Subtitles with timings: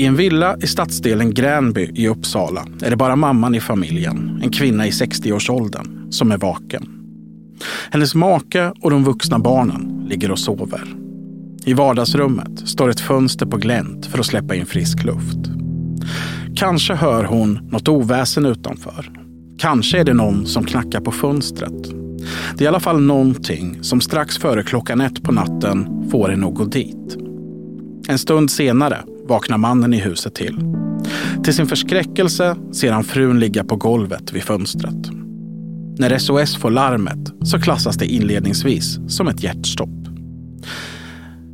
[0.00, 4.50] I en villa i stadsdelen Gränby i Uppsala är det bara mamman i familjen, en
[4.50, 6.88] kvinna i 60-årsåldern, som är vaken.
[7.90, 10.82] Hennes make och de vuxna barnen ligger och sover.
[11.64, 15.38] I vardagsrummet står ett fönster på glänt för att släppa in frisk luft.
[16.56, 19.10] Kanske hör hon något oväsen utanför.
[19.58, 21.90] Kanske är det någon som knackar på fönstret.
[22.56, 26.46] Det är i alla fall någonting som strax före klockan ett på natten får henne
[26.46, 27.16] att gå dit.
[28.08, 30.58] En stund senare vaknar mannen i huset till.
[31.44, 35.10] Till sin förskräckelse ser han frun ligga på golvet vid fönstret.
[35.98, 40.08] När SOS får larmet så klassas det inledningsvis som ett hjärtstopp.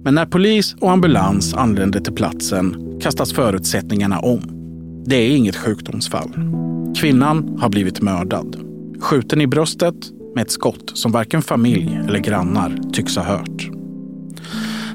[0.04, 4.40] Men när polis och ambulans anländer till platsen kastas förutsättningarna om.
[5.06, 6.30] Det är inget sjukdomsfall.
[7.00, 8.56] Kvinnan har blivit mördad.
[9.00, 9.94] Skjuten i bröstet
[10.34, 13.75] med ett skott som varken familj eller grannar tycks ha hört.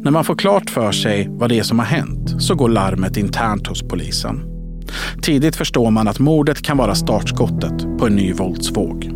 [0.03, 3.17] När man får klart för sig vad det är som har hänt så går larmet
[3.17, 4.43] internt hos polisen.
[5.21, 9.09] Tidigt förstår man att mordet kan vara startskottet på en ny våldsvåg.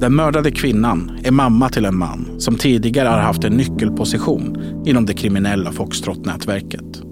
[0.00, 5.06] Den mördade kvinnan är mamma till en man som tidigare har haft en nyckelposition inom
[5.06, 7.02] det kriminella Foxtrot-nätverket.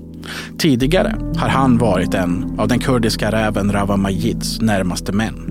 [0.58, 5.50] Tidigare har han varit en av den kurdiska räven Rawa Majids närmaste män.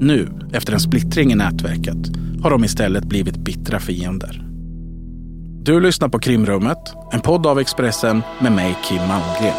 [0.00, 2.10] Nu, efter en splittring i nätverket,
[2.42, 4.42] har de istället blivit bittra fiender.
[5.66, 6.78] Du lyssnar på Krimrummet,
[7.12, 9.54] en podd av Expressen med mig Kim Malmgren.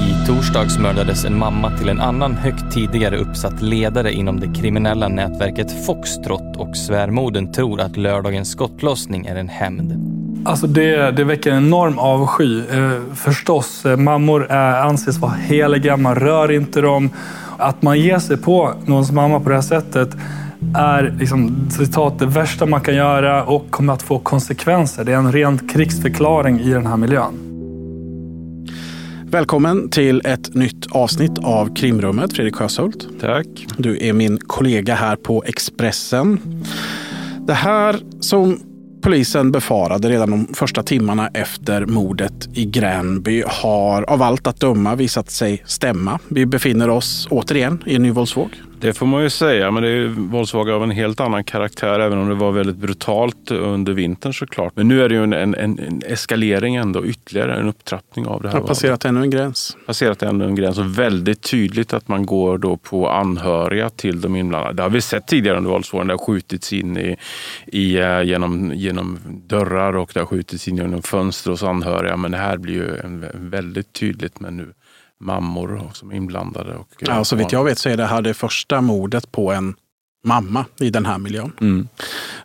[0.00, 5.08] I torsdags mördades en mamma till en annan högt tidigare uppsatt ledare inom det kriminella
[5.08, 10.21] nätverket Foxtrot och svärmodern tror att lördagens skottlossning är en hämnd.
[10.44, 12.60] Alltså det, det väcker en enorm avsky.
[12.60, 17.10] Eh, förstås, eh, mammor är, anses vara heliga, man rör inte dem.
[17.58, 20.08] Att man ger sig på någons mamma på det här sättet
[20.76, 25.04] är liksom, citat, det värsta man kan göra och kommer att få konsekvenser.
[25.04, 27.38] Det är en ren krigsförklaring i den här miljön.
[29.24, 33.08] Välkommen till ett nytt avsnitt av Krimrummet, Fredrik Sjöshult.
[33.20, 33.46] Tack.
[33.76, 36.40] Du är min kollega här på Expressen.
[37.46, 38.60] Det här som
[39.02, 44.94] polisen befarade redan de första timmarna efter mordet i Gränby har av allt att döma
[44.94, 46.18] visat sig stämma.
[46.28, 48.50] Vi befinner oss återigen i en ny våldsvåg.
[48.82, 52.18] Det får man ju säga, men det är våldsvågor av en helt annan karaktär, även
[52.18, 54.76] om det var väldigt brutalt under vintern såklart.
[54.76, 58.48] Men nu är det ju en, en, en eskalering ändå, ytterligare en upptrappning av det
[58.48, 58.58] här.
[58.58, 59.76] Har passerat ännu en gräns.
[59.86, 64.36] Passerat ännu en gräns och väldigt tydligt att man går då på anhöriga till de
[64.36, 64.74] inblandade.
[64.74, 66.06] Det har vi sett tidigare under våldsvågen.
[66.06, 67.16] Det har skjutits in i,
[67.66, 72.16] i, eh, genom, genom dörrar och det har skjutits in genom fönster hos anhöriga.
[72.16, 74.72] Men det här blir ju en, väldigt tydligt med nu
[75.22, 76.74] mammor som är inblandade.
[76.74, 79.74] Och ja, så vitt jag vet så är det här det första mordet på en
[80.24, 81.52] mamma i den här miljön.
[81.60, 81.88] Mm.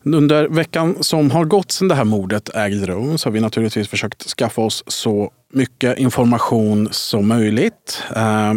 [0.04, 3.88] Under veckan som har gått sedan det här mordet ägde rum så har vi naturligtvis
[3.88, 8.04] försökt skaffa oss så mycket information som möjligt.
[8.16, 8.54] Eh,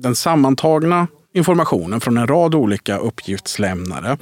[0.00, 4.16] den sammantagna informationen från en rad olika uppgiftslämnare.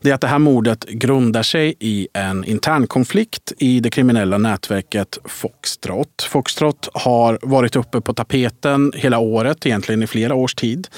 [0.00, 4.38] Det är att det här mordet grundar sig i en intern konflikt i det kriminella
[4.38, 6.22] nätverket Foxtrot.
[6.22, 10.88] Foxtrot har varit uppe på tapeten hela året, egentligen i flera års tid.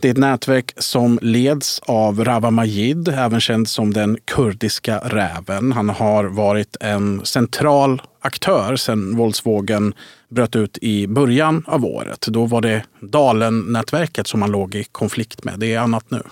[0.00, 5.72] Det är ett nätverk som leds av Rawa Majid, även känd som den kurdiska räven.
[5.72, 9.94] Han har varit en central aktör sedan våldsvågen
[10.28, 12.26] bröt ut i början av året.
[12.28, 15.54] Då var det Dalen-nätverket som man låg i konflikt med.
[15.58, 16.22] Det är annat nu.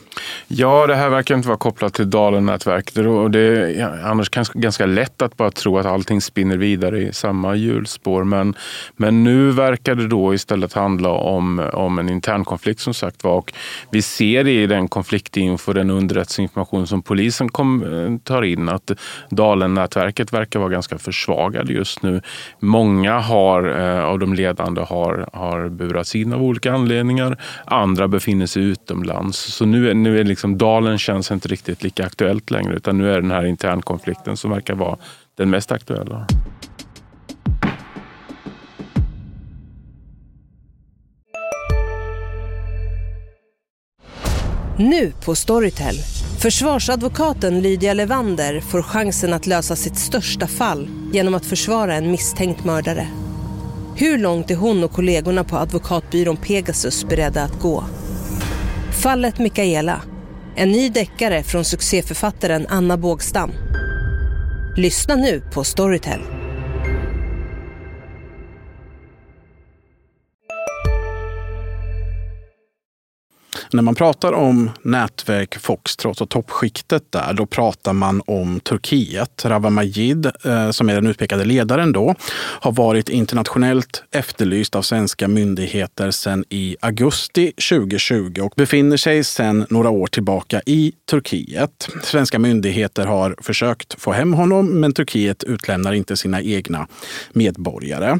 [0.47, 2.94] Ja, det här verkar inte vara kopplat till Dalen-nätverket.
[3.33, 8.25] Det är annars ganska lätt att bara tro att allting spinner vidare i samma hjulspår.
[8.25, 8.54] Men,
[8.97, 13.33] men nu verkar det då istället handla om, om en intern konflikt som sagt var.
[13.33, 13.53] Och
[13.91, 18.91] vi ser i den konfliktinfo, den underrättelseinformation som polisen kom, eh, tar in att
[19.31, 22.21] Dalen-nätverket verkar vara ganska försvagade just nu.
[22.60, 27.38] Många har Eh, Eh, av de ledande har, har burats in av olika anledningar.
[27.65, 29.38] Andra befinner sig utomlands.
[29.38, 33.10] Så nu är, nu är liksom Dalen känns inte riktigt lika aktuellt längre utan nu
[33.10, 34.97] är den här internkonflikten som verkar vara
[35.36, 36.27] den mest aktuella.
[44.78, 45.95] Nu på Storytel.
[46.42, 52.65] Försvarsadvokaten Lydia Levander får chansen att lösa sitt största fall genom att försvara en misstänkt
[52.65, 53.23] mördare.
[53.96, 57.84] Hur långt är hon och kollegorna på advokatbyrån Pegasus beredda att gå?
[59.02, 60.02] Fallet Mikaela.
[60.56, 63.52] En ny deckare från succéförfattaren Anna Bågstam.
[64.76, 66.20] Lyssna nu på Storytel.
[73.74, 79.44] När man pratar om nätverk Foxtrot och toppskiktet där, då pratar man om Turkiet.
[79.44, 85.28] Rawa Majid, eh, som är den utpekade ledaren då, har varit internationellt efterlyst av svenska
[85.28, 91.88] myndigheter sedan i augusti 2020 och befinner sig sedan några år tillbaka i Turkiet.
[92.03, 96.86] Svenska myndigheter har försökt få hem honom, men Turkiet utlämnar inte sina egna
[97.32, 98.18] medborgare.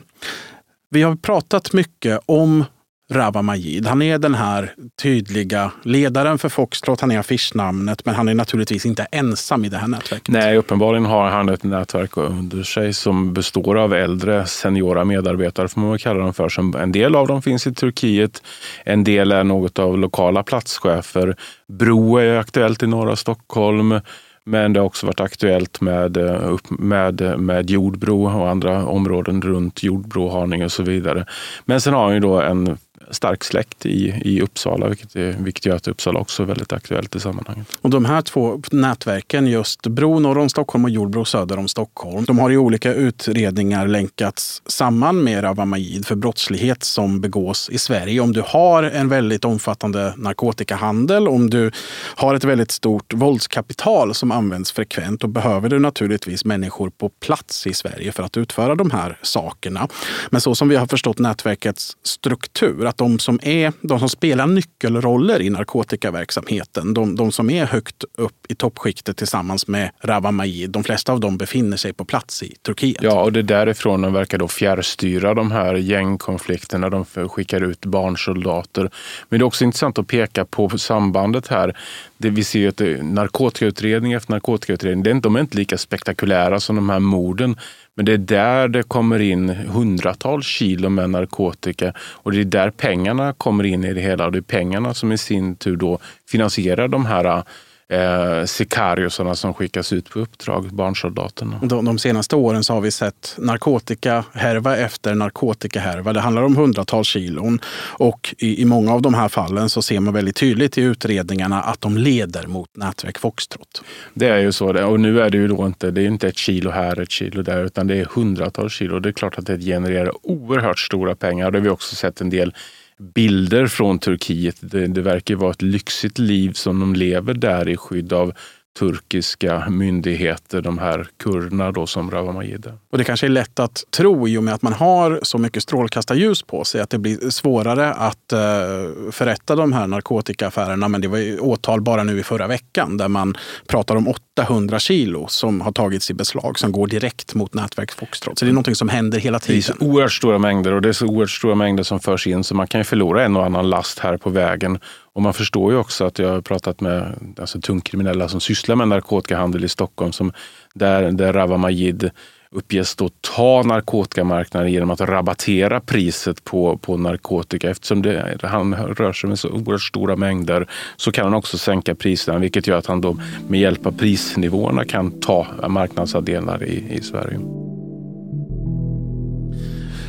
[0.90, 2.64] Vi har pratat mycket om
[3.12, 3.86] Rawa Majid.
[3.86, 4.72] Han är den här
[5.02, 9.76] tydliga ledaren för Foxtrot, han är affischnamnet, men han är naturligtvis inte ensam i det
[9.76, 10.28] här nätverket.
[10.28, 15.80] Nej, uppenbarligen har han ett nätverk under sig som består av äldre seniora medarbetare, får
[15.80, 16.76] man väl kalla dem för.
[16.76, 18.42] En del av dem finns i Turkiet,
[18.84, 21.36] en del är något av lokala platschefer.
[21.68, 24.00] Bro är aktuellt i norra Stockholm.
[24.46, 29.82] Men det har också varit aktuellt med, eh, med, med Jordbro och andra områden runt
[29.82, 31.26] Jordbro, Haninge och så vidare.
[31.64, 32.78] Men sen har han ju då en
[33.10, 37.16] stark släkt i, i Uppsala, vilket, är, vilket gör att Uppsala också är väldigt aktuellt
[37.16, 37.66] i sammanhanget.
[37.80, 42.24] Och de här två nätverken, just Bro norr om Stockholm och Jordbro söder om Stockholm,
[42.24, 47.78] de har i olika utredningar länkats samman med Rawa Majid för brottslighet som begås i
[47.78, 48.20] Sverige.
[48.20, 51.70] Om du har en väldigt omfattande narkotikahandel, om du
[52.16, 57.66] har ett väldigt stort våldskapital som används frekvent, då behöver du naturligtvis människor på plats
[57.66, 59.88] i Sverige för att utföra de här sakerna.
[60.30, 64.46] Men så som vi har förstått nätverkets struktur, att de som, är, de som spelar
[64.46, 70.70] nyckelroller i narkotikaverksamheten, de, de som är högt upp i toppskiktet tillsammans med Rawa Majid,
[70.70, 73.02] de flesta av dem befinner sig på plats i Turkiet.
[73.02, 76.91] Ja, och det är därifrån de verkar då fjärrstyra de här gängkonflikterna.
[76.91, 78.91] De skickar ut barnsoldater.
[79.29, 81.76] Men det är också intressant att peka på sambandet här.
[82.24, 86.98] Det vi ser att narkotikautredning efter narkotikautredning, de är inte lika spektakulära som de här
[86.98, 87.56] morden.
[87.94, 92.70] Men det är där det kommer in hundratals kilo med narkotika och det är där
[92.70, 94.26] pengarna kommer in i det hela.
[94.26, 95.98] Och det är pengarna som i sin tur då
[96.28, 97.42] finansierar de här
[97.88, 101.60] eh, sikariosarna som skickas ut på uppdrag, barnsoldaterna.
[101.62, 106.12] De, de senaste åren så har vi sett narkotikahärva efter narkotikahärva.
[106.12, 107.58] Det handlar om hundratals kilon
[107.98, 111.62] och i, i många av de här fallen så ser man väldigt tydligt i utredningarna
[111.62, 113.82] att de leder mot nätverk Foxtrot.
[114.14, 114.86] Det är ju så.
[114.86, 117.42] Och nu är det ju då inte, det är inte ett kilo här, ett kilo
[117.42, 119.00] där, utan det är hundratals kilo.
[119.00, 121.50] Det är klart att det genererar oerhört stora pengar.
[121.50, 122.54] Det har vi också sett en del
[122.99, 124.56] bilder från Turkiet.
[124.61, 128.32] Det, det verkar vara ett lyxigt liv som de lever där i skydd av
[128.78, 133.84] turkiska myndigheter, de här kurderna då som Rawa Majid Och det kanske är lätt att
[133.90, 137.30] tro i och med att man har så mycket strålkastarljus på sig att det blir
[137.30, 140.88] svårare att uh, förrätta de här narkotikaaffärerna.
[140.88, 143.36] Men det var ju åtal bara nu i förra veckan där man
[143.66, 148.38] pratar om 800 kilo som har tagits i beslag som går direkt mot nätverk Foxtrot.
[148.38, 149.60] Så det är någonting som händer hela tiden.
[149.60, 152.26] Det är så oerhört stora mängder och det är så oerhört stora mängder som förs
[152.26, 154.78] in så man kan ju förlora en och annan last här på vägen.
[155.14, 158.88] Och man förstår ju också att jag har pratat med alltså, tungkriminella som sysslar med
[158.88, 160.32] narkotikahandel i Stockholm, som
[160.75, 162.11] där, där Rawa Majid
[162.50, 167.70] uppges då ta narkotikamarknaden genom att rabattera priset på, på narkotika.
[167.70, 171.94] Eftersom det, han rör sig med så oerhört stora mängder så kan han också sänka
[171.94, 173.17] priserna vilket gör att han då
[173.49, 177.38] med hjälp av prisnivåerna kan ta marknadsandelar i, i Sverige.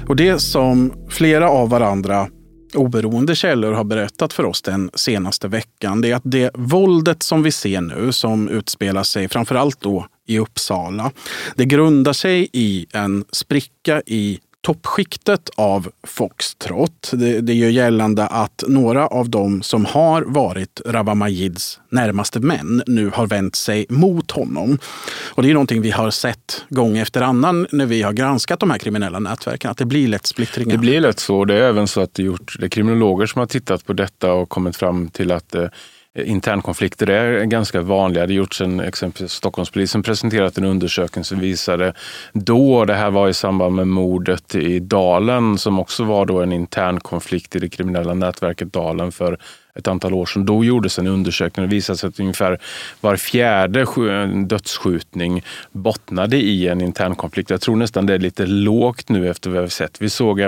[0.08, 2.28] Och det som flera av varandra
[2.76, 7.44] oberoende källor har berättat för oss den senaste veckan, det är att det våldet som
[7.44, 11.12] vi ser nu, som utspelar sig framförallt då i Uppsala,
[11.56, 17.12] det grundar sig i en spricka i toppskiktet av Foxtrot.
[17.14, 22.84] Det, det gör gällande att några av dem som har varit Rawa Majids närmaste män
[22.88, 24.78] nu har vänt sig mot honom.
[25.34, 28.72] Och det är någonting vi har sett gång efter annan när vi har granskat de
[28.72, 30.72] här kriminella nätverken, att det blir lätt splittringar.
[30.72, 31.46] Det blir lätt så.
[31.46, 34.34] Det är även så att det, gjort, det är kriminologer som har tittat på detta
[34.34, 35.68] och kommit fram till att eh,
[36.16, 38.28] Eh, internkonflikter är ganska vanliga.
[38.28, 41.94] Det har gjorts en, exempelvis Stockholmspolisen presenterat en undersökning som visade
[42.34, 46.54] då, det här var i samband med mordet i Dalen som också var då en
[46.54, 49.38] internkonflikt i det kriminella nätverket Dalen för
[49.76, 50.46] ett antal år sedan.
[50.46, 52.60] Då gjordes en undersökning och det visade sig att ungefär
[53.02, 53.86] var fjärde
[54.46, 57.50] dödsskjutning bottnade i en internkonflikt.
[57.50, 60.02] Jag tror nästan det är lite lågt nu efter vad vi har sett.
[60.02, 60.42] Vi såg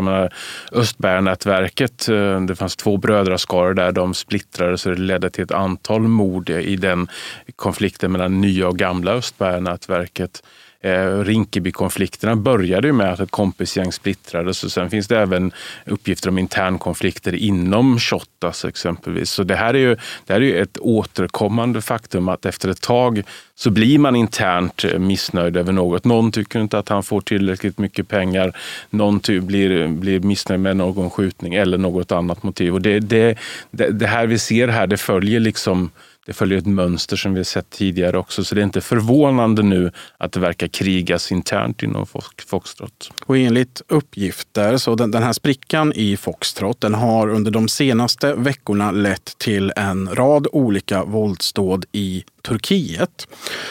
[0.71, 2.09] Östbergnätverket.
[2.09, 3.91] Eh, det fanns två brödraskaror där.
[3.91, 7.07] De splittrades och det ledde till ett antal mord i den
[7.55, 10.43] konflikten mellan nya och gamla Östbergnätverket.
[10.81, 15.51] Eh, Rinkeby-konflikterna började ju med att ett kompisgäng splittrades och sen finns det även
[15.85, 19.29] uppgifter om internkonflikter inom Shottaz exempelvis.
[19.29, 22.81] Så det här är ju, det här är ju ett återkommande faktum att efter ett
[22.81, 23.23] tag
[23.55, 26.05] så blir man internt missnöjd över något.
[26.05, 28.57] Någon tycker inte att han får tillräckligt mycket pengar.
[28.89, 32.73] Någon blir, blir missnöjd med någon skjutning eller något annat motiv.
[32.73, 33.37] Och det, det,
[33.71, 35.89] det, det här vi ser här, det följer liksom
[36.27, 39.63] det följer ett mönster som vi har sett tidigare också, så det är inte förvånande
[39.63, 42.05] nu att det verkar krigas internt inom
[42.47, 43.11] Foxtrot.
[43.25, 48.33] Och enligt uppgifter, så den, den här sprickan i Foxtrot, den har under de senaste
[48.33, 53.27] veckorna lett till en rad olika våldsdåd i Turkiet.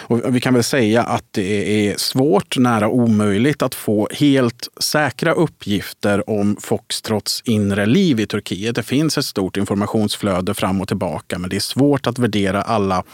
[0.06, 5.33] Och vi kan väl säga att det är svårt, nära omöjligt att få helt säkra
[5.33, 8.75] uppgifter om Foxtrots inre liv i Turkiet.
[8.75, 13.04] Det finns ett stort informationsflöde fram och tillbaka, men det är svårt att värdera alla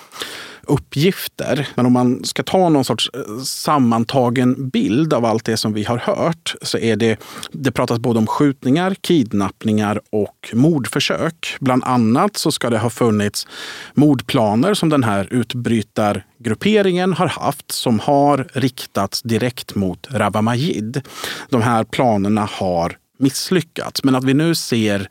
[0.67, 1.69] uppgifter.
[1.75, 5.85] Men om man ska ta någon sorts eh, sammantagen bild av allt det som vi
[5.85, 7.21] har hört så är det,
[7.53, 11.57] det pratas både om skjutningar, kidnappningar och mordförsök.
[11.61, 13.47] Bland annat så ska det ha funnits
[13.95, 21.03] mordplaner som den här utbrytargrupperingen har haft som har riktats direkt mot Rawa Majid.
[21.49, 25.09] De här planerna har misslyckats, men att vi nu ser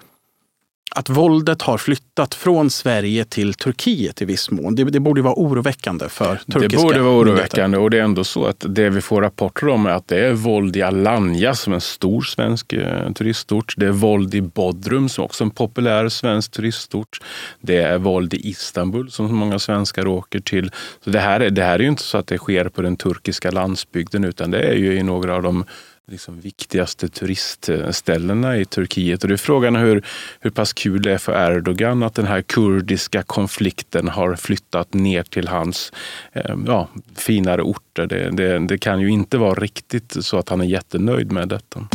[0.96, 4.76] att våldet har flyttat från Sverige till Turkiet i viss mån.
[4.76, 8.24] Det, det borde vara oroväckande för turkiska Det borde vara oroväckande och det är ändå
[8.24, 11.74] så att det vi får rapporter om är att det är våld i Alanya som
[11.74, 13.74] är en stor svensk eh, turistort.
[13.78, 17.20] Det är våld i Bodrum som också är en populär svensk turistort.
[17.62, 20.72] Det är våld i Istanbul som många svenskar åker till.
[21.04, 22.98] Så det här, är, det här är ju inte så att det sker på den
[22.98, 25.66] turkiska landsbygden utan det är ju i några av de
[26.12, 29.24] liksom viktigaste turistställena i Turkiet.
[29.24, 30.06] Och det är frågan hur,
[30.40, 35.24] hur pass kul det är för Erdogan att den här kurdiska konflikten har flyttat ner
[35.24, 35.92] till hans
[36.32, 38.08] eh, ja, finare orter.
[38.08, 41.88] Det, det, det kan ju inte vara riktigt så att han är jättenöjd med detta.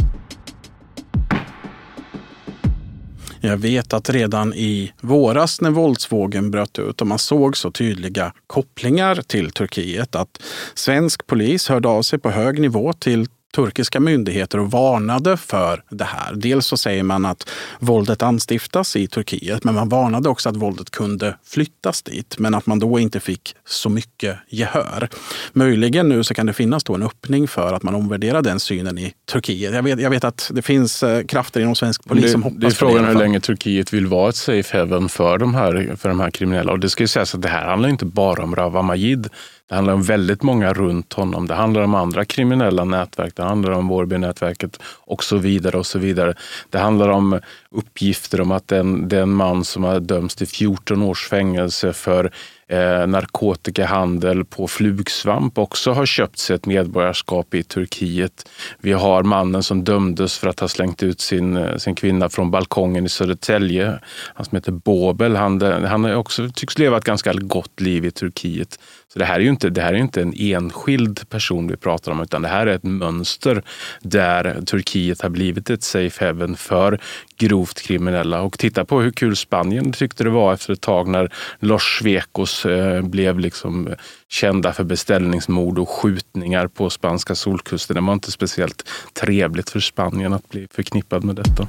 [3.40, 8.32] Jag vet att redan i våras när våldsvågen bröt ut och man såg så tydliga
[8.46, 10.42] kopplingar till Turkiet att
[10.74, 16.04] svensk polis hörde av sig på hög nivå till turkiska myndigheter och varnade för det
[16.04, 16.34] här.
[16.34, 17.48] Dels så säger man att
[17.78, 22.66] våldet anstiftas i Turkiet, men man varnade också att våldet kunde flyttas dit, men att
[22.66, 25.08] man då inte fick så mycket gehör.
[25.52, 28.98] Möjligen nu så kan det finnas då en öppning för att man omvärderar den synen
[28.98, 29.74] i Turkiet.
[29.74, 32.60] Jag vet, jag vet att det finns eh, krafter inom svensk polis det, som hoppas
[32.60, 36.08] det är frågan hur länge Turkiet vill vara ett safe haven för de här, för
[36.08, 36.72] de här kriminella.
[36.72, 39.28] Och det ska ju sägas att det här handlar inte bara om Rawa Majid.
[39.68, 41.46] Det handlar om väldigt många runt honom.
[41.46, 43.36] Det handlar om andra kriminella nätverk.
[43.36, 45.78] Det handlar om Vårbynätverket och så vidare.
[45.78, 46.34] och så vidare.
[46.70, 47.40] Det handlar om
[47.76, 52.30] uppgifter om att den, den man som har dömts till 14 års fängelse för
[52.68, 58.48] eh, narkotikahandel på flugsvamp också har köpt sig ett medborgarskap i Turkiet.
[58.80, 62.50] Vi har mannen som dömdes för att ha slängt ut sin, eh, sin kvinna från
[62.50, 63.98] balkongen i Södertälje.
[64.34, 65.36] Han som heter Bobel.
[65.36, 68.78] Han, han också, tycks leva ett ganska gott liv i Turkiet.
[69.08, 72.12] Så det här är ju inte, det här är inte en enskild person vi pratar
[72.12, 73.62] om, utan det här är ett mönster
[74.00, 77.00] där Turkiet har blivit ett safe haven för
[77.38, 78.42] grovt kriminella.
[78.42, 82.66] Och titta på hur kul Spanien tyckte det var efter ett tag när Los Svekos
[82.66, 83.88] eh, blev liksom
[84.28, 87.94] kända för beställningsmord och skjutningar på spanska solkusten.
[87.94, 91.68] Det var inte speciellt trevligt för Spanien att bli förknippad med detta.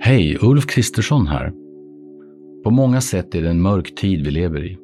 [0.00, 1.52] Hej, Ulf Kristersson här.
[2.64, 4.83] På många sätt är det en mörk tid vi lever i.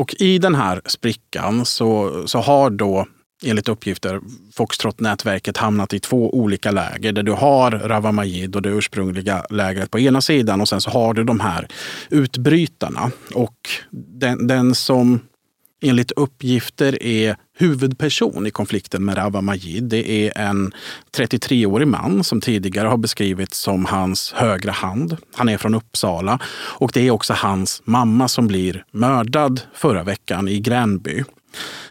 [0.00, 3.06] Och i den här sprickan så, så har då
[3.44, 4.20] enligt uppgifter
[4.52, 9.90] Foxtrot-nätverket hamnat i två olika läger där du har Rawa Majid och det ursprungliga lägret
[9.90, 11.68] på ena sidan och sen så har du de här
[12.10, 13.10] utbrytarna.
[13.34, 13.56] Och
[13.90, 15.20] den, den som
[15.80, 19.84] enligt uppgifter är huvudperson i konflikten med Rawa Majid.
[19.84, 20.72] Det är en
[21.16, 25.16] 33-årig man som tidigare har beskrivits som hans högra hand.
[25.34, 30.48] Han är från Uppsala och det är också hans mamma som blir mördad förra veckan
[30.48, 31.24] i Gränby.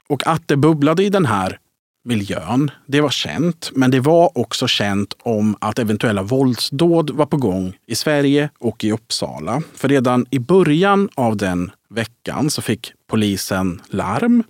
[0.10, 1.60] Och att det bubblade i den här
[2.04, 3.72] miljön, det var känt.
[3.76, 8.84] Men det var också känt om att eventuella våldsdåd var på gång i Sverige och
[8.84, 9.62] i Uppsala.
[9.76, 14.44] För redan i början av den veckan så fick polisen larm.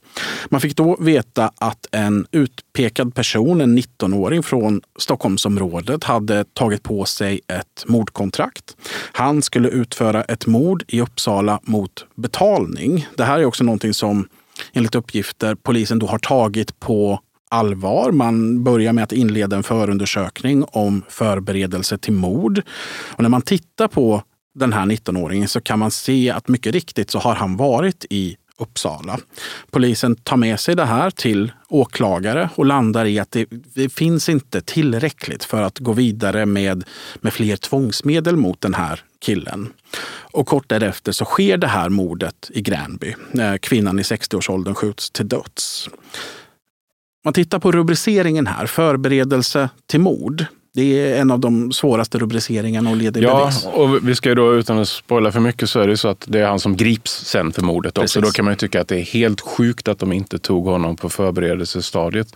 [0.49, 7.05] Man fick då veta att en utpekad person, en 19-åring från Stockholmsområdet, hade tagit på
[7.05, 8.75] sig ett mordkontrakt.
[9.11, 13.07] Han skulle utföra ett mord i Uppsala mot betalning.
[13.17, 14.27] Det här är också någonting som
[14.73, 18.11] enligt uppgifter polisen då har tagit på allvar.
[18.11, 22.61] Man börjar med att inleda en förundersökning om förberedelse till mord.
[23.07, 24.23] Och när man tittar på
[24.55, 28.37] den här 19-åringen så kan man se att mycket riktigt så har han varit i
[28.59, 29.19] Uppsala.
[29.71, 34.29] Polisen tar med sig det här till åklagare och landar i att det, det, finns
[34.29, 36.83] inte tillräckligt för att gå vidare med,
[37.15, 39.73] med fler tvångsmedel mot den här killen.
[40.31, 43.15] Och kort därefter så sker det här mordet i Gränby.
[43.61, 45.89] Kvinnan i 60-årsåldern skjuts till döds.
[47.23, 50.45] Man tittar på rubriceringen här, förberedelse till mord.
[50.79, 53.67] Det är en av de svåraste rubriceringarna leda i ja, bevis.
[53.73, 56.25] och vi ska ju då utan att spoila för mycket så är det så att
[56.27, 58.19] det är han som grips sen för mordet också.
[58.19, 58.29] Precis.
[58.29, 60.95] Då kan man ju tycka att det är helt sjukt att de inte tog honom
[60.95, 62.27] på förberedelsestadiet.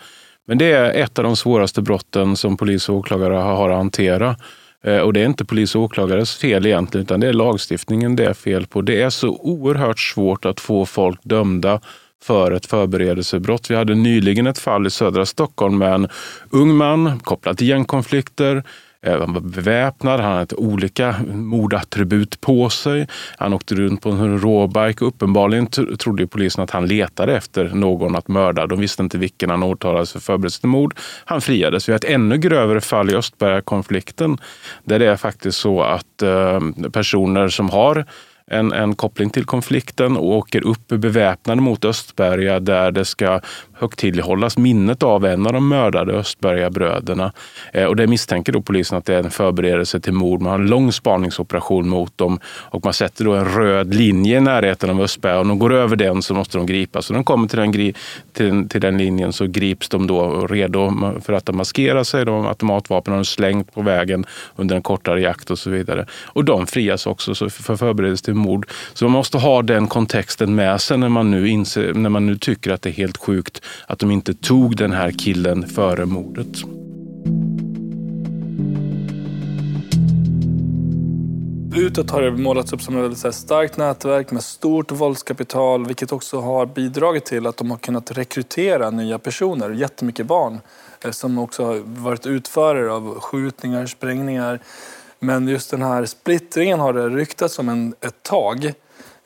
[0.47, 4.35] Men det är ett av de svåraste brotten som polis och åklagare har att hantera.
[4.83, 8.25] Eh, och det är inte polis och åklagares fel egentligen, utan det är lagstiftningen det
[8.25, 8.81] är fel på.
[8.81, 11.81] Det är så oerhört svårt att få folk dömda
[12.23, 13.71] för ett förberedelsebrott.
[13.71, 16.07] Vi hade nyligen ett fall i södra Stockholm med en
[16.49, 18.63] ung man kopplad till gängkonflikter.
[19.05, 23.07] Eh, han var beväpnad, han hade olika mordattribut på sig.
[23.37, 25.05] Han åkte runt på en råbike.
[25.05, 28.67] Uppenbarligen trodde polisen att han letade efter någon att mörda.
[28.67, 30.95] De visste inte vilken han åtalades för förberedelse till mord.
[31.25, 31.89] Han friades.
[31.89, 34.37] Vi har ett ännu grövre fall i Östberga-konflikten
[34.83, 36.59] där det är faktiskt så att eh,
[36.93, 38.05] personer som har
[38.51, 43.41] en, en koppling till konflikten och åker upp beväpnade mot Östberga där det ska
[43.75, 47.31] högtidlighållas minnet av en av de mördade Östbergabröderna.
[47.73, 50.41] Eh, och det misstänker då polisen att det är en förberedelse till mord.
[50.41, 54.41] Man har en lång spaningsoperation mot dem och man sätter då en röd linje i
[54.41, 55.39] närheten av Östberga.
[55.39, 57.05] Om de går över den så måste de gripas.
[57.05, 57.93] Så de kommer till den,
[58.33, 62.25] till, till den linjen så grips de då redo för att maskera sig.
[62.25, 64.25] De automatvapen har de slängt på vägen
[64.55, 66.05] under en kortare jakt och så vidare.
[66.25, 68.67] Och de frias också för förberedelse till mord.
[68.93, 72.37] Så man måste ha den kontexten med sig när man nu, inser, när man nu
[72.37, 76.63] tycker att det är helt sjukt att de inte tog den här killen före mordet.
[81.75, 86.39] Utåt har det målats upp som ett väldigt starkt nätverk med stort våldskapital vilket också
[86.39, 90.59] har bidragit till att de har kunnat rekrytera nya personer, jättemycket barn
[91.01, 94.59] eh, som också har varit utförare av skjutningar, sprängningar.
[95.19, 98.73] Men just den här splittringen har det ryktats om en, ett tag.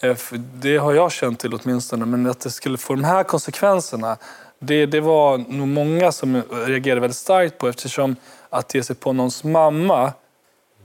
[0.02, 0.18] Eh,
[0.54, 4.18] det har jag känt till åtminstone, men att det skulle få de här konsekvenserna
[4.60, 8.16] det, det var nog många som reagerade väldigt starkt på eftersom
[8.50, 10.14] att ge sig på någons mamma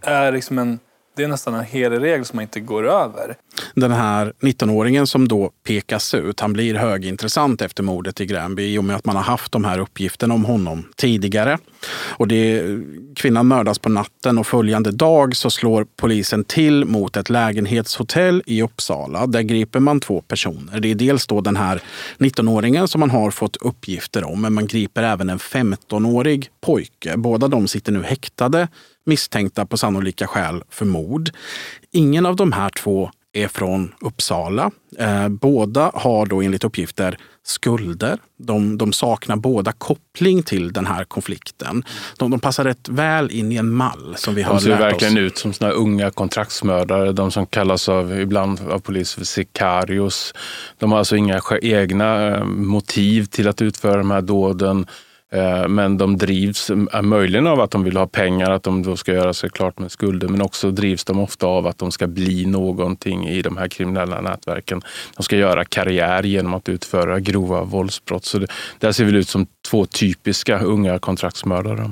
[0.00, 0.78] är liksom en
[1.14, 3.36] det är nästan en helig regel som man inte går över.
[3.74, 8.78] Den här 19-åringen som då pekas ut, han blir högintressant efter mordet i Gränby i
[8.78, 11.58] och med att man har haft de här uppgifterna om honom tidigare.
[11.94, 12.62] Och det,
[13.16, 18.62] kvinnan mördas på natten och följande dag så slår polisen till mot ett lägenhetshotell i
[18.62, 19.26] Uppsala.
[19.26, 20.80] Där griper man två personer.
[20.80, 21.82] Det är dels då den här
[22.18, 27.16] 19-åringen som man har fått uppgifter om, men man griper även en 15-årig pojke.
[27.16, 28.68] Båda de sitter nu häktade
[29.04, 31.30] misstänkta på sannolika skäl för mord.
[31.90, 34.70] Ingen av de här två är från Uppsala.
[34.98, 38.18] Eh, båda har då enligt uppgifter skulder.
[38.36, 41.84] De, de saknar båda koppling till den här konflikten.
[42.18, 44.64] De, de passar rätt väl in i en mall som vi har lärt oss.
[44.64, 47.12] De ser verkligen ut som såna unga kontraktsmördare.
[47.12, 50.34] De som kallas av, ibland av polis för sicarios.
[50.78, 54.86] De har alltså inga egna eh, motiv till att utföra de här dåden.
[55.32, 58.96] Eh, men de drivs eh, möjligen av att de vill ha pengar, att de då
[58.96, 62.06] ska göra sig klart med skulder, men också drivs de ofta av att de ska
[62.06, 64.82] bli någonting i de här kriminella nätverken.
[65.16, 68.24] De ska göra karriär genom att utföra grova våldsbrott.
[68.24, 68.46] Så det,
[68.78, 71.90] där ser vi ut som två typiska unga kontraktsmördare.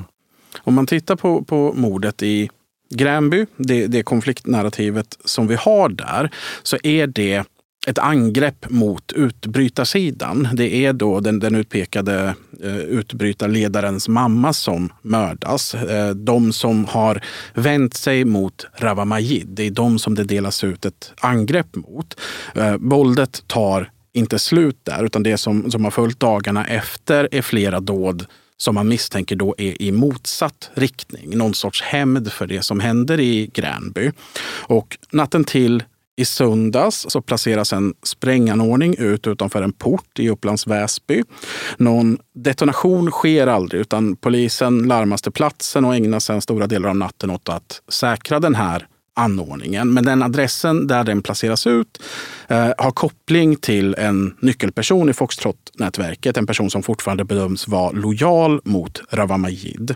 [0.58, 2.50] Om man tittar på, på mordet i
[2.94, 6.30] Gränby, det, det konfliktnarrativet som vi har där,
[6.62, 7.44] så är det
[7.86, 10.48] ett angrepp mot utbrytarsidan.
[10.52, 15.74] Det är då den, den utpekade eh, utbrytarledarens mamma som mördas.
[15.74, 20.64] Eh, de som har vänt sig mot Rawa Majid, det är de som det delas
[20.64, 22.20] ut ett angrepp mot.
[22.54, 27.42] Eh, våldet tar inte slut där, utan det som, som har följt dagarna efter är
[27.42, 31.38] flera dåd som man misstänker då är i motsatt riktning.
[31.38, 34.10] Någon sorts hämnd för det som händer i Gränby.
[34.66, 35.82] Och natten till
[36.20, 41.22] i söndags så placeras en spränganordning ut utanför en port i Upplands Väsby.
[41.76, 46.96] Någon detonation sker aldrig utan polisen larmas till platsen och ägnar sedan stora delar av
[46.96, 49.92] natten åt att säkra den här anordningen.
[49.92, 52.02] Men den adressen där den placeras ut
[52.48, 56.36] eh, har koppling till en nyckelperson i Foxtrot-nätverket.
[56.36, 59.94] En person som fortfarande bedöms vara lojal mot Rawa Majid.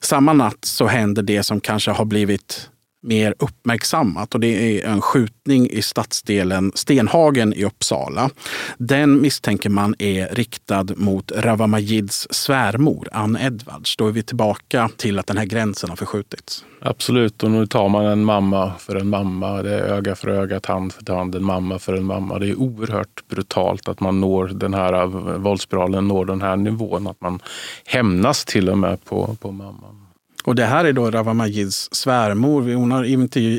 [0.00, 2.68] Samma natt så händer det som kanske har blivit
[3.02, 8.30] mer uppmärksammat och det är en skjutning i stadsdelen Stenhagen i Uppsala.
[8.78, 13.96] Den misstänker man är riktad mot Rawa Majids svärmor Ann Edwards.
[13.96, 16.64] Då är vi tillbaka till att den här gränsen har förskjutits.
[16.84, 19.62] Absolut, och nu tar man en mamma för en mamma.
[19.62, 22.38] Det är öga för öga, tand för tand, en mamma för en mamma.
[22.38, 25.06] Det är oerhört brutalt att man når den här eh,
[25.38, 27.06] våldsspiralen, når den här nivån.
[27.06, 27.40] Att man
[27.86, 30.01] hämnas till och med på, på mamman.
[30.44, 32.74] Och det här är då Rawa Majids svärmor.
[32.74, 33.04] Hon har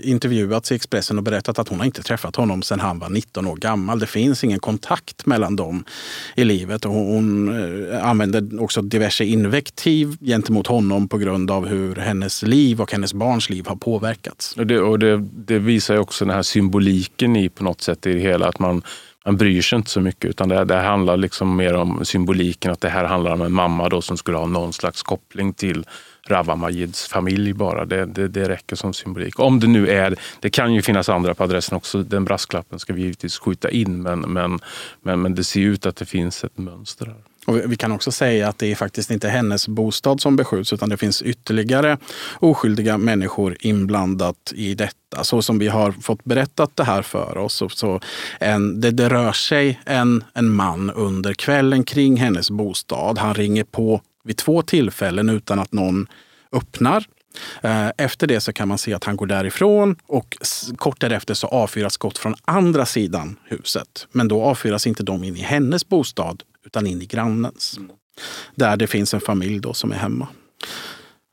[0.06, 3.48] intervjuats i Expressen och berättat att hon har inte träffat honom sedan han var 19
[3.48, 4.00] år gammal.
[4.00, 5.84] Det finns ingen kontakt mellan dem
[6.36, 6.86] i livet.
[6.86, 7.50] Och hon
[7.91, 13.13] eh, använder också diverse invektiv gentemot honom på grund av hur hennes liv och hennes
[13.13, 14.56] barns liv har påverkats.
[14.58, 18.13] Och det, och det, det visar också den här symboliken i på något sätt i
[18.13, 18.48] det hela.
[18.48, 18.82] Att man,
[19.26, 22.72] man bryr sig inte så mycket utan det, det handlar liksom mer om symboliken.
[22.72, 25.86] Att det här handlar om en mamma då som skulle ha någon slags koppling till
[26.27, 27.86] Rawa Majids familj bara.
[27.86, 29.39] Det, det, det, räcker som symbolik.
[29.39, 32.03] Om det nu är, det kan ju finnas andra på adressen också.
[32.03, 34.59] Den brasklappen ska vi givetvis skjuta in men, men,
[35.01, 37.15] men, men det ser ut att det finns ett mönster här.
[37.45, 40.89] Och vi kan också säga att det är faktiskt inte hennes bostad som beskjuts utan
[40.89, 41.97] det finns ytterligare
[42.39, 45.23] oskyldiga människor inblandat i detta.
[45.23, 47.53] Så som vi har fått berättat det här för oss.
[47.53, 47.99] Så, så
[48.39, 53.17] en, det, det rör sig en, en man under kvällen kring hennes bostad.
[53.17, 56.07] Han ringer på vid två tillfällen utan att någon
[56.51, 57.05] öppnar.
[57.62, 60.38] Eh, efter det så kan man se att han går därifrån och
[60.77, 64.07] kort därefter så avfyras skott från andra sidan huset.
[64.12, 67.79] Men då avfyras inte de in i hennes bostad utan in i grannens.
[68.55, 70.27] Där det finns en familj då som är hemma.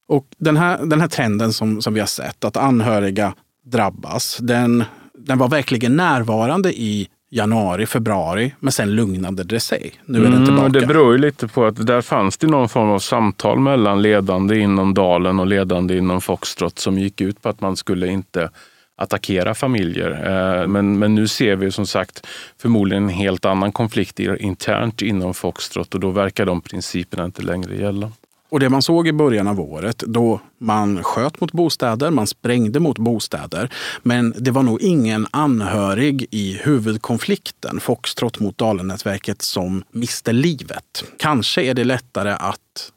[0.09, 4.85] Och den här, den här trenden som, som vi har sett, att anhöriga drabbas, den,
[5.15, 9.93] den var verkligen närvarande i januari, februari, men sen lugnade det sig.
[10.05, 10.67] Nu är den tillbaka.
[10.67, 14.03] Mm, det beror ju lite på att där fanns det någon form av samtal mellan
[14.03, 18.51] ledande inom Dalen och ledande inom Foxtrot som gick ut på att man skulle inte
[18.97, 20.11] attackera familjer.
[20.11, 22.27] Eh, men, men nu ser vi som sagt
[22.63, 27.77] förmodligen en helt annan konflikt internt inom Foxtrot och då verkar de principerna inte längre
[27.77, 28.13] gälla.
[28.51, 32.81] Och det man såg i början av året då man sköt mot bostäder, man sprängde
[32.81, 33.71] mot bostäder.
[34.03, 41.05] Men det var nog ingen anhörig i huvudkonflikten, Foxtrot mot Dalenätverket, som miste livet.
[41.19, 42.93] Kanske är det lättare att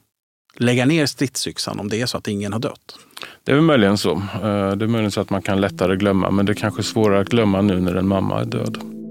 [0.58, 2.98] lägga ner stridsyxan om det är så att ingen har dött.
[3.44, 4.12] Det är väl möjligen så.
[4.12, 7.22] Eh, det är möjligen så att man kan lättare glömma, men det är kanske svårare
[7.22, 9.03] att glömma nu när en mamma är död.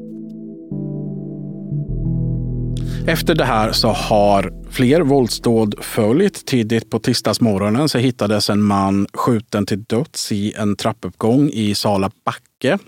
[3.06, 6.46] Efter det här så har fler våldsdåd följt.
[6.46, 12.10] Tidigt på tisdagsmorgonen så hittades en man skjuten till döds i en trappuppgång i Sala
[12.24, 12.78] backe.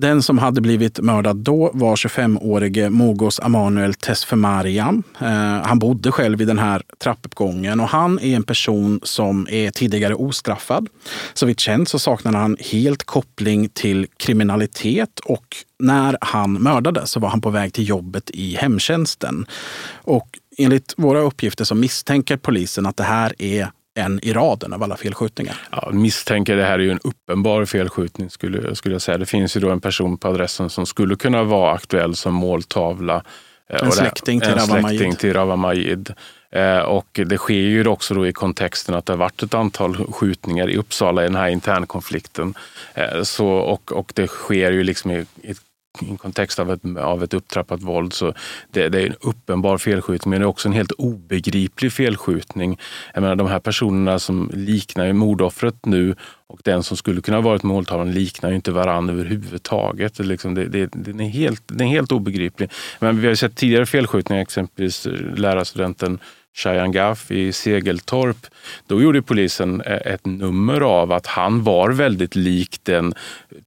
[0.00, 5.02] Den som hade blivit mördad då var 25-årige Mogos Amanuel Tesfemariam.
[5.20, 5.28] Eh,
[5.66, 10.14] han bodde själv i den här trappuppgången och han är en person som är tidigare
[10.14, 10.88] ostraffad.
[11.34, 17.20] Så vitt känt så saknade han helt koppling till kriminalitet och när han mördades så
[17.20, 19.46] var han på väg till jobbet i hemtjänsten.
[19.92, 24.82] Och enligt våra uppgifter så misstänker polisen att det här är en i raden av
[24.82, 25.56] alla felskjutningar.
[25.70, 29.18] Ja, misstänker det här är ju en uppenbar felskjutning skulle, skulle jag säga.
[29.18, 33.24] Det finns ju då en person på adressen som skulle kunna vara aktuell som måltavla.
[33.70, 36.14] Eh, en släkting till, en släkting till Rawa Majid.
[36.52, 40.12] Eh, och det sker ju också då i kontexten att det har varit ett antal
[40.12, 42.54] skjutningar i Uppsala i den här internkonflikten.
[42.94, 45.60] Eh, så, och, och det sker ju liksom i ett
[46.02, 48.12] i en kontext av ett, av ett upptrappat våld.
[48.12, 48.34] Så
[48.70, 52.78] det, det, är en uppenbar felskjutning, men det är också en helt obegriplig felskjutning.
[53.14, 56.14] Jag menar, de här personerna som liknar mordoffret nu
[56.46, 60.18] och den som skulle kunna varit måltavlan liknar ju inte varandra överhuvudtaget.
[60.18, 62.70] Liksom, det, det, den, är helt, den är helt obegriplig.
[62.98, 66.18] Men vi har sett tidigare felskjutningar, exempelvis lärarstudenten
[66.56, 68.46] Shayan Gaff i Segeltorp.
[68.86, 73.14] Då gjorde polisen eh, ett nummer av att han var väldigt lik den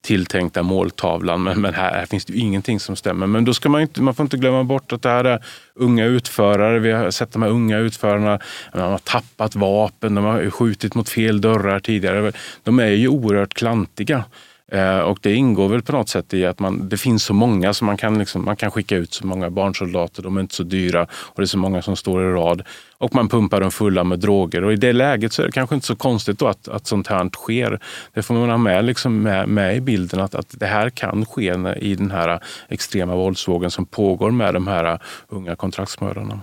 [0.02, 1.44] tilltänkta måltavlan.
[1.44, 3.28] Men, men här, här, finns det ju ingenting som stämmer.
[3.28, 6.06] Men då ska man, inte, man får inte glömma bort att det här är unga
[6.06, 6.80] utförare.
[6.80, 8.40] Vi har sett de här unga utförarna.
[8.74, 12.32] De har tappat vapen, de har skjutit mot fel dörrar tidigare.
[12.64, 14.24] De är ju oerhört klantiga.
[14.72, 17.74] Eh, och det ingår väl på något sätt i att man, det finns så många
[17.74, 20.24] så man kan, liksom, man kan skicka ut så många barnsoldater.
[20.24, 22.62] De är inte så dyra och det är så många som står i rad.
[22.98, 24.64] Och man pumpar dem fulla med droger.
[24.64, 27.08] Och i det läget så är det kanske inte så konstigt då att, att sånt
[27.08, 27.80] här sker.
[28.14, 31.26] Det får man ha med, liksom med, med i bilden att, att det här kan
[31.26, 36.40] ske i den här extrema våldsvågen som pågår med de här unga kontraktsmördarna.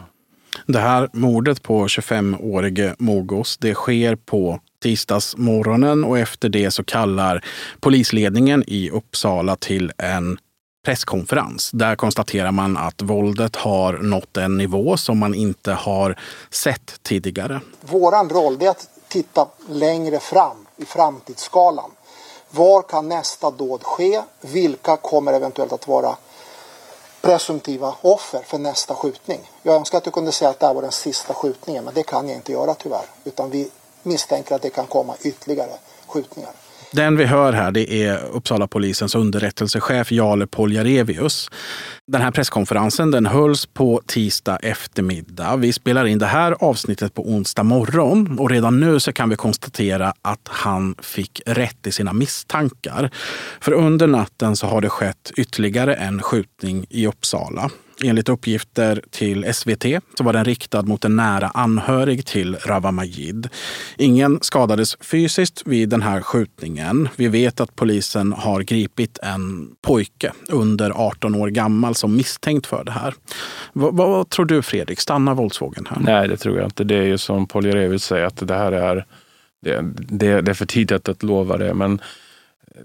[0.66, 7.44] Det här mordet på 25-årige Mogos, det sker på tisdagsmorgonen och efter det så kallar
[7.80, 10.38] polisledningen i Uppsala till en
[10.84, 11.70] presskonferens.
[11.72, 16.18] Där konstaterar man att våldet har nått en nivå som man inte har
[16.50, 17.60] sett tidigare.
[17.80, 21.90] Våran roll är att titta längre fram i framtidsskalan.
[22.50, 24.22] Var kan nästa dåd ske?
[24.40, 26.16] Vilka kommer eventuellt att vara
[27.20, 29.40] presumtiva offer för nästa skjutning?
[29.62, 32.02] Jag önskar att jag kunde säga att det här var den sista skjutningen, men det
[32.02, 33.04] kan jag inte göra tyvärr.
[33.24, 33.70] Utan vi
[34.02, 35.72] misstänker att det kan komma ytterligare
[36.06, 36.50] skjutningar.
[36.92, 41.50] Den vi hör här det är Uppsala polisens underrättelsechef Jale Poljarevius.
[42.06, 45.56] Den här presskonferensen den hölls på tisdag eftermiddag.
[45.56, 49.36] Vi spelar in det här avsnittet på onsdag morgon och redan nu så kan vi
[49.36, 53.10] konstatera att han fick rätt i sina misstankar.
[53.60, 57.70] För under natten så har det skett ytterligare en skjutning i Uppsala.
[58.04, 59.84] Enligt uppgifter till SVT
[60.18, 63.48] så var den riktad mot en nära anhörig till Rawa Majid.
[63.96, 67.08] Ingen skadades fysiskt vid den här skjutningen.
[67.16, 72.84] Vi vet att polisen har gripit en pojke under 18 år gammal som misstänkt för
[72.84, 73.14] det här.
[73.72, 76.00] Vad, vad tror du Fredrik, stannar våldsvågen här?
[76.00, 76.84] Nej, det tror jag inte.
[76.84, 79.06] Det är ju som Poljarevic säger att det här är
[79.62, 81.74] det, det, det är för tidigt att lova det.
[81.74, 82.00] Men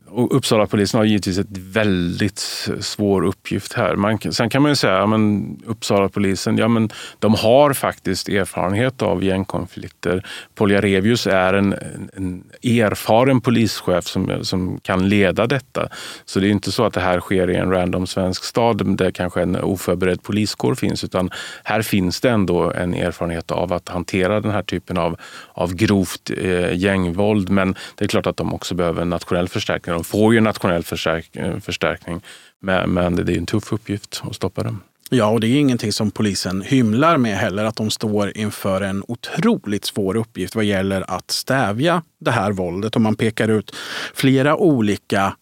[0.07, 2.39] och Uppsala-polisen har givetvis ett väldigt
[2.79, 3.95] svår uppgift här.
[3.95, 5.19] Man, sen kan man ju säga, ja,
[5.65, 10.25] Uppsala-polisen, ja, men de har faktiskt erfarenhet av gängkonflikter.
[10.55, 11.73] Poljarevius är en,
[12.13, 15.89] en, erfaren polischef som, som kan leda detta.
[16.25, 19.11] Så det är inte så att det här sker i en random svensk stad där
[19.11, 21.29] kanske en oförberedd poliskår finns, utan
[21.63, 25.17] här finns det ändå en erfarenhet av att hantera den här typen av,
[25.53, 27.49] av grovt eh, gängvåld.
[27.49, 29.93] Men det är klart att de också behöver en nationell förstärkning förstärkning.
[29.93, 30.83] De får ju nationell
[31.33, 32.21] eh, förstärkning,
[32.59, 34.81] men det är en tuff uppgift att stoppa dem.
[35.09, 39.03] Ja, och det är ingenting som polisen hymlar med heller, att de står inför en
[39.07, 42.95] otroligt svår uppgift vad gäller att stävja det här våldet.
[42.95, 43.75] Och man pekar ut
[44.13, 45.35] flera olika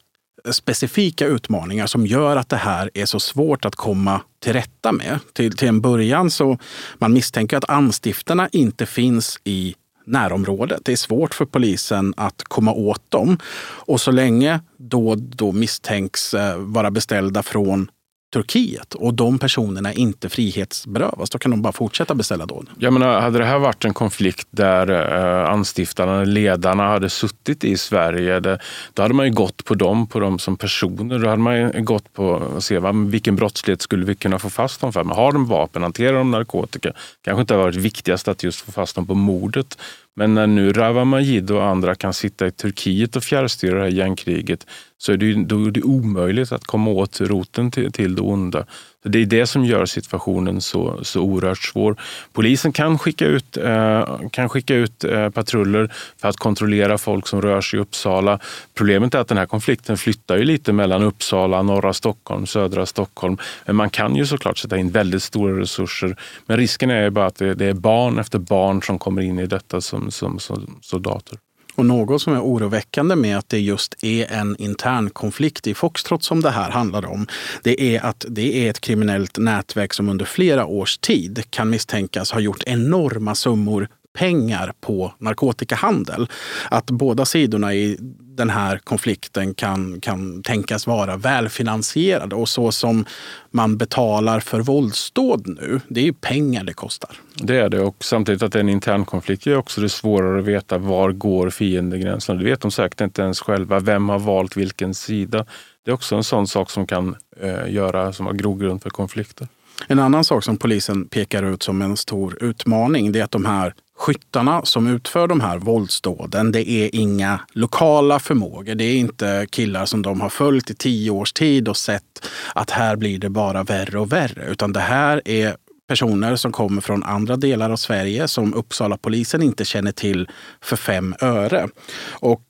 [0.51, 5.19] specifika utmaningar som gör att det här är så svårt att komma till rätta med.
[5.33, 6.57] Till, till en början så
[6.99, 10.85] man misstänker att anstiftarna inte finns i närområdet.
[10.85, 13.37] Det är svårt för polisen att komma åt dem.
[13.63, 17.87] Och så länge då, då misstänks eh, vara beställda från
[18.33, 22.69] Turkiet och de personerna inte frihetsberövas, då kan de bara fortsätta beställa dåd.
[22.79, 27.77] Jag menar, hade det här varit en konflikt där eh, anstiftarna, ledarna hade suttit i
[27.77, 28.59] Sverige, det,
[28.93, 31.19] då hade man ju gått på dem, på dem som personer.
[31.19, 34.49] Då hade man ju gått på att se vad, vilken brottslighet skulle vi kunna få
[34.49, 35.03] fast dem för.
[35.03, 36.91] Men har de vapen, hanterar de narkotika?
[37.21, 39.77] kanske inte har varit viktigast att just få fast dem på mordet.
[40.15, 43.89] Men när nu Rawa Majid och andra kan sitta i Turkiet och fjärrstyra det här
[43.89, 48.21] gängkriget så är det, då är det omöjligt att komma åt roten till, till det
[48.21, 48.65] onda.
[49.03, 51.95] Det är det som gör situationen så, så oerhört svår.
[52.33, 57.41] Polisen kan skicka ut, eh, kan skicka ut eh, patruller för att kontrollera folk som
[57.41, 58.39] rör sig i Uppsala.
[58.73, 63.37] Problemet är att den här konflikten flyttar ju lite mellan Uppsala, norra Stockholm, södra Stockholm.
[63.65, 66.15] Men man kan ju såklart sätta in väldigt stora resurser.
[66.45, 69.45] Men risken är bara att det, det är barn efter barn som kommer in i
[69.45, 71.42] detta som, som, som soldater.
[71.75, 76.23] Och något som är oroväckande med att det just är en intern konflikt i Foxtrot
[76.23, 77.27] som det här handlar om,
[77.63, 82.31] det är att det är ett kriminellt nätverk som under flera års tid kan misstänkas
[82.31, 86.27] ha gjort enorma summor pengar på narkotikahandel.
[86.69, 87.97] Att båda sidorna i
[88.37, 92.35] den här konflikten kan, kan tänkas vara välfinansierade.
[92.35, 93.05] Och så som
[93.51, 97.11] man betalar för våldsdåd nu, det är ju pengar det kostar.
[97.35, 100.39] Det är det och samtidigt att det är en intern konflikt gör också det svårare
[100.39, 102.37] att veta var går fiendegränsen.
[102.37, 103.79] Det vet de säkert inte ens själva.
[103.79, 105.45] Vem har valt vilken sida?
[105.85, 109.47] Det är också en sån sak som kan eh, göra som har grogrund för konflikter.
[109.87, 113.45] En annan sak som polisen pekar ut som en stor utmaning det är att de
[113.45, 118.75] här skyttarna som utför de här våldsdåden, det är inga lokala förmågor.
[118.75, 122.69] Det är inte killar som de har följt i tio års tid och sett att
[122.69, 124.45] här blir det bara värre och värre.
[124.51, 125.55] Utan det här är
[125.87, 130.29] personer som kommer från andra delar av Sverige som Uppsala polisen inte känner till
[130.61, 131.67] för fem öre.
[132.11, 132.43] Och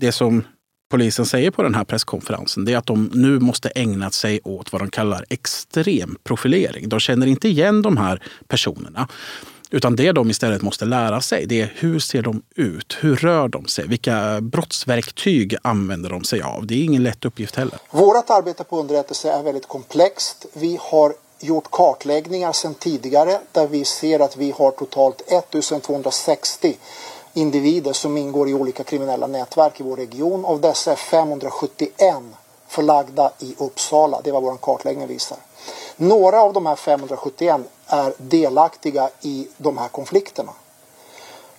[0.00, 0.44] det som
[0.90, 4.82] polisen säger på den här presskonferensen är att de nu måste ägna sig åt vad
[4.82, 6.88] de kallar extrem profilering.
[6.88, 9.08] De känner inte igen de här personerna.
[9.74, 12.96] Utan det de istället måste lära sig det är hur ser de ut?
[13.00, 13.86] Hur rör de sig?
[13.86, 16.66] Vilka brottsverktyg använder de sig av?
[16.66, 17.78] Det är ingen lätt uppgift heller.
[17.90, 20.46] Vårt arbete på underrättelse är väldigt komplext.
[20.52, 26.76] Vi har gjort kartläggningar sedan tidigare där vi ser att vi har totalt 1260
[27.32, 30.44] individer som ingår i olika kriminella nätverk i vår region.
[30.44, 32.14] Av dessa är 571
[32.68, 34.20] förlagda i Uppsala.
[34.24, 35.38] Det är vad vår kartläggning visar.
[35.96, 40.52] Några av de här 571 är delaktiga i de här konflikterna.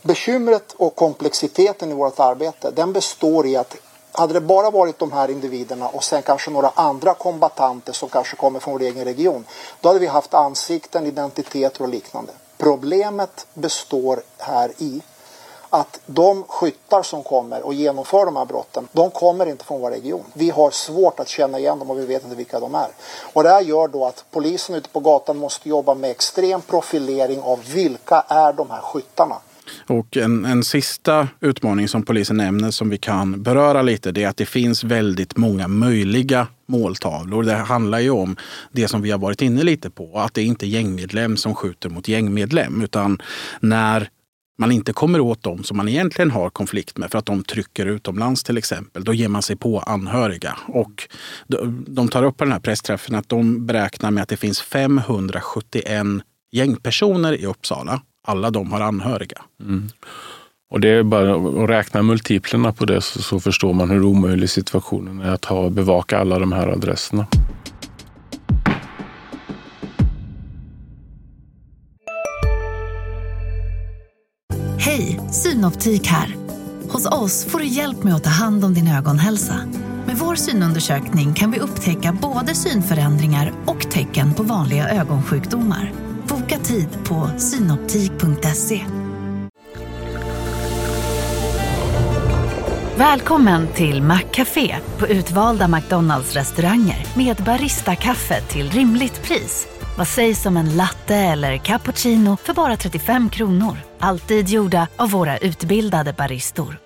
[0.01, 3.75] Bekymret och komplexiteten i vårt arbete den består i att
[4.11, 8.35] hade det bara varit de här individerna och sen kanske några andra kombatanter som kanske
[8.35, 9.45] kommer från vår egen region.
[9.81, 12.31] Då hade vi haft ansikten, identiteter och liknande.
[12.57, 15.01] Problemet består här i
[15.75, 19.91] att de skyttar som kommer och genomför de här brotten, de kommer inte från vår
[19.91, 20.23] region.
[20.33, 22.87] Vi har svårt att känna igen dem och vi vet inte vilka de är.
[23.33, 27.41] Och det här gör då att polisen ute på gatan måste jobba med extrem profilering
[27.41, 29.35] av vilka är de här skyttarna.
[29.87, 34.27] Och en, en sista utmaning som polisen nämner som vi kan beröra lite det är
[34.27, 37.43] att det finns väldigt många möjliga måltavlor.
[37.43, 38.35] Det handlar ju om
[38.71, 41.89] det som vi har varit inne lite på, att det är inte gängmedlem som skjuter
[41.89, 43.21] mot gängmedlem utan
[43.59, 44.09] när
[44.57, 47.85] man inte kommer åt dem som man egentligen har konflikt med för att de trycker
[47.85, 50.57] utomlands till exempel, då ger man sig på anhöriga.
[50.67, 51.07] Och
[51.87, 56.05] de tar upp på den här pressträffen att de beräknar med att det finns 571
[56.51, 58.01] gängpersoner i Uppsala.
[58.27, 59.41] Alla de har anhöriga.
[59.61, 59.89] Mm.
[60.69, 64.49] Och det är bara att räkna multiplerna på det så, så förstår man hur omöjlig
[64.49, 67.27] situationen är att ha, bevaka alla de här adresserna.
[74.97, 76.35] Hej, Synoptik här.
[76.89, 79.55] Hos oss får du hjälp med att ta hand om din ögonhälsa.
[80.05, 85.93] Med vår synundersökning kan vi upptäcka både synförändringar och tecken på vanliga ögonsjukdomar.
[86.27, 88.85] Boka tid på synoptik.se.
[92.97, 99.67] Välkommen till Maccafé på utvalda McDonalds restauranger med Baristakaffe till rimligt pris.
[99.97, 103.77] Vad sägs om en latte eller cappuccino för bara 35 kronor?
[103.99, 106.77] Alltid gjorda av våra utbildade baristor.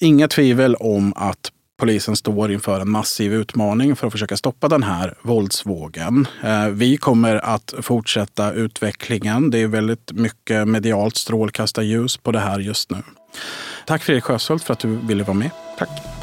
[0.00, 4.82] Inga tvivel om att polisen står inför en massiv utmaning för att försöka stoppa den
[4.82, 6.26] här våldsvågen.
[6.42, 9.50] Eh, vi kommer att fortsätta utvecklingen.
[9.50, 13.02] Det är väldigt mycket medialt strålkastarljus på det här just nu.
[13.86, 15.50] Tack Fredrik Sjöshult för att du ville vara med.
[15.78, 16.13] Tack.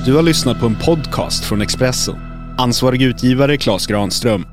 [0.06, 2.16] Du har lyssnat på en podcast från Expressen.
[2.58, 4.46] Ansvarig utgivare Klas Granström